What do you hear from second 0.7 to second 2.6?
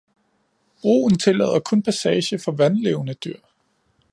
Broen tillader kun passage for